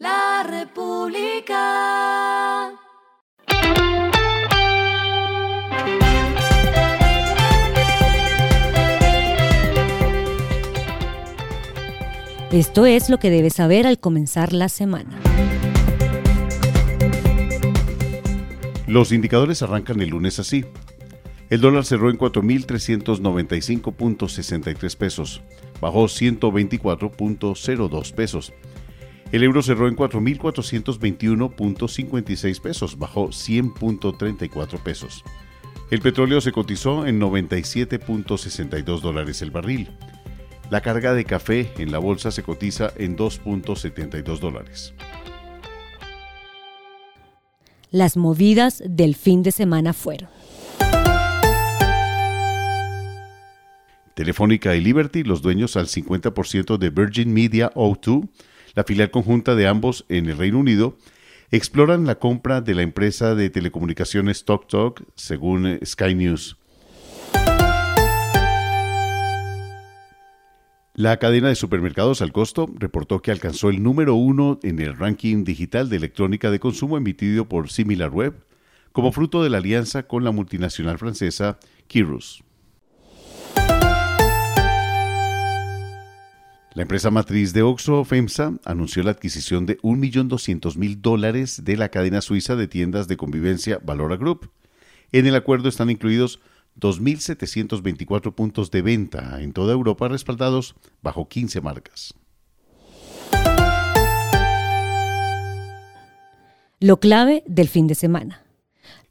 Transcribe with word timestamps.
La 0.00 0.44
República. 0.48 1.60
Esto 12.50 12.86
es 12.86 13.10
lo 13.10 13.18
que 13.18 13.28
debes 13.28 13.52
saber 13.52 13.86
al 13.86 14.00
comenzar 14.00 14.54
la 14.54 14.70
semana. 14.70 15.18
Los 18.86 19.12
indicadores 19.12 19.60
arrancan 19.60 20.00
el 20.00 20.08
lunes 20.08 20.38
así. 20.38 20.64
El 21.50 21.60
dólar 21.60 21.84
cerró 21.84 22.08
en 22.08 22.16
4.395.63 22.16 24.96
pesos, 24.96 25.42
bajó 25.78 26.04
124.02 26.04 28.14
pesos. 28.14 28.54
El 29.32 29.44
euro 29.44 29.62
cerró 29.62 29.86
en 29.86 29.94
4.421.56 29.94 32.60
pesos, 32.60 32.98
bajó 32.98 33.28
100.34 33.28 34.82
pesos. 34.82 35.22
El 35.90 36.00
petróleo 36.00 36.40
se 36.40 36.50
cotizó 36.50 37.06
en 37.06 37.20
97.62 37.20 39.00
dólares 39.00 39.40
el 39.42 39.52
barril. 39.52 39.90
La 40.68 40.80
carga 40.80 41.14
de 41.14 41.24
café 41.24 41.72
en 41.78 41.92
la 41.92 41.98
bolsa 41.98 42.32
se 42.32 42.42
cotiza 42.42 42.92
en 42.96 43.16
2.72 43.16 44.38
dólares. 44.38 44.94
Las 47.92 48.16
movidas 48.16 48.82
del 48.86 49.16
fin 49.16 49.42
de 49.42 49.50
semana 49.52 49.92
fueron. 49.92 50.28
Telefónica 54.14 54.76
y 54.76 54.80
Liberty, 54.80 55.24
los 55.24 55.42
dueños 55.42 55.76
al 55.76 55.86
50% 55.86 56.78
de 56.78 56.90
Virgin 56.90 57.32
Media 57.32 57.72
O2, 57.74 58.28
la 58.74 58.84
filial 58.84 59.10
conjunta 59.10 59.54
de 59.54 59.66
ambos 59.66 60.04
en 60.08 60.28
el 60.28 60.38
Reino 60.38 60.58
Unido, 60.58 60.96
exploran 61.50 62.06
la 62.06 62.18
compra 62.18 62.60
de 62.60 62.74
la 62.74 62.82
empresa 62.82 63.34
de 63.34 63.50
telecomunicaciones 63.50 64.44
TalkTalk, 64.44 65.02
según 65.14 65.78
Sky 65.84 66.14
News. 66.14 66.56
La 70.94 71.16
cadena 71.16 71.48
de 71.48 71.54
supermercados 71.54 72.20
al 72.20 72.30
costo 72.30 72.68
reportó 72.76 73.22
que 73.22 73.30
alcanzó 73.30 73.70
el 73.70 73.82
número 73.82 74.16
uno 74.16 74.60
en 74.62 74.80
el 74.80 74.98
ranking 74.98 75.44
digital 75.44 75.88
de 75.88 75.96
electrónica 75.96 76.50
de 76.50 76.60
consumo 76.60 76.98
emitido 76.98 77.48
por 77.48 77.70
SimilarWeb, 77.70 78.34
como 78.92 79.10
fruto 79.10 79.42
de 79.42 79.50
la 79.50 79.58
alianza 79.58 80.02
con 80.02 80.24
la 80.24 80.30
multinacional 80.30 80.98
francesa 80.98 81.58
Kirus. 81.86 82.44
La 86.72 86.82
empresa 86.82 87.10
matriz 87.10 87.52
de 87.52 87.62
Oxo, 87.62 88.04
FEMSA, 88.04 88.52
anunció 88.64 89.02
la 89.02 89.10
adquisición 89.10 89.66
de 89.66 89.78
1.200.000 89.78 91.00
dólares 91.00 91.64
de 91.64 91.76
la 91.76 91.88
cadena 91.88 92.20
suiza 92.20 92.54
de 92.54 92.68
tiendas 92.68 93.08
de 93.08 93.16
convivencia 93.16 93.80
Valora 93.82 94.16
Group. 94.16 94.52
En 95.10 95.26
el 95.26 95.34
acuerdo 95.34 95.68
están 95.68 95.90
incluidos 95.90 96.38
2.724 96.78 98.36
puntos 98.36 98.70
de 98.70 98.82
venta 98.82 99.42
en 99.42 99.52
toda 99.52 99.72
Europa 99.72 100.06
respaldados 100.06 100.76
bajo 101.02 101.28
15 101.28 101.60
marcas. 101.60 102.14
Lo 106.78 107.00
clave 107.00 107.42
del 107.46 107.68
fin 107.68 107.88
de 107.88 107.96
semana. 107.96 108.44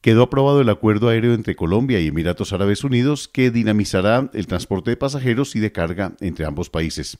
Quedó 0.00 0.22
aprobado 0.22 0.62
el 0.62 0.70
acuerdo 0.70 1.10
aéreo 1.10 1.34
entre 1.34 1.54
Colombia 1.54 2.00
y 2.00 2.06
Emiratos 2.06 2.54
Árabes 2.54 2.82
Unidos 2.82 3.28
que 3.28 3.50
dinamizará 3.50 4.30
el 4.32 4.46
transporte 4.46 4.88
de 4.88 4.96
pasajeros 4.96 5.54
y 5.54 5.60
de 5.60 5.70
carga 5.70 6.14
entre 6.20 6.46
ambos 6.46 6.70
países. 6.70 7.18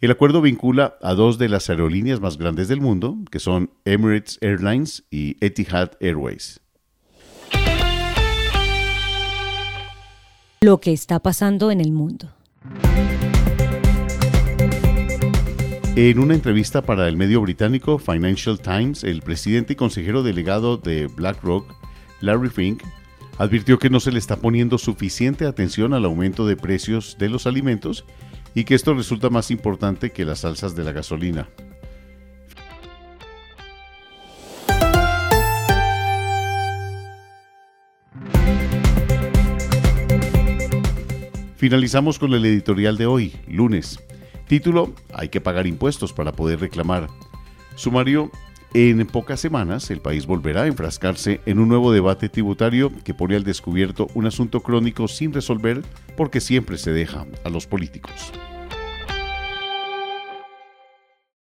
El 0.00 0.10
acuerdo 0.10 0.40
vincula 0.40 0.96
a 1.02 1.12
dos 1.12 1.36
de 1.36 1.50
las 1.50 1.68
aerolíneas 1.68 2.22
más 2.22 2.38
grandes 2.38 2.68
del 2.68 2.80
mundo, 2.80 3.18
que 3.30 3.38
son 3.38 3.70
Emirates 3.84 4.38
Airlines 4.40 5.04
y 5.10 5.36
Etihad 5.44 5.90
Airways. 6.00 6.62
Lo 10.62 10.80
que 10.80 10.94
está 10.94 11.18
pasando 11.18 11.70
en 11.70 11.82
el 11.82 11.92
mundo. 11.92 12.30
En 15.96 16.18
una 16.18 16.32
entrevista 16.32 16.80
para 16.80 17.06
el 17.06 17.18
medio 17.18 17.42
británico 17.42 17.98
Financial 17.98 18.58
Times, 18.58 19.04
el 19.04 19.20
presidente 19.20 19.74
y 19.74 19.76
consejero 19.76 20.22
delegado 20.22 20.78
de 20.78 21.08
BlackRock, 21.08 21.74
Larry 22.22 22.48
Fink, 22.48 22.82
advirtió 23.36 23.78
que 23.78 23.90
no 23.90 24.00
se 24.00 24.12
le 24.12 24.18
está 24.18 24.36
poniendo 24.36 24.78
suficiente 24.78 25.44
atención 25.44 25.92
al 25.92 26.06
aumento 26.06 26.46
de 26.46 26.56
precios 26.56 27.16
de 27.18 27.28
los 27.28 27.46
alimentos 27.46 28.06
y 28.54 28.64
que 28.64 28.74
esto 28.74 28.94
resulta 28.94 29.30
más 29.30 29.50
importante 29.50 30.10
que 30.10 30.24
las 30.24 30.40
salsas 30.40 30.74
de 30.74 30.84
la 30.84 30.92
gasolina. 30.92 31.48
Finalizamos 41.56 42.18
con 42.18 42.32
el 42.32 42.46
editorial 42.46 42.96
de 42.96 43.04
hoy, 43.04 43.36
lunes. 43.46 44.00
Título, 44.48 44.94
Hay 45.12 45.28
que 45.28 45.42
pagar 45.42 45.66
impuestos 45.66 46.12
para 46.12 46.32
poder 46.32 46.58
reclamar. 46.58 47.08
Sumario, 47.76 48.30
en 48.72 49.06
pocas 49.06 49.40
semanas 49.40 49.90
el 49.90 50.00
país 50.00 50.26
volverá 50.26 50.62
a 50.62 50.66
enfrascarse 50.66 51.40
en 51.46 51.58
un 51.58 51.68
nuevo 51.68 51.92
debate 51.92 52.28
tributario 52.28 52.92
que 53.04 53.14
pone 53.14 53.36
al 53.36 53.44
descubierto 53.44 54.06
un 54.14 54.26
asunto 54.26 54.60
crónico 54.60 55.08
sin 55.08 55.32
resolver 55.32 55.82
porque 56.16 56.40
siempre 56.40 56.78
se 56.78 56.92
deja 56.92 57.26
a 57.44 57.50
los 57.50 57.66
políticos. 57.66 58.32